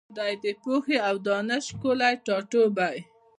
[0.17, 2.97] دی د پوهي او دانش ښکلی ټاټوبی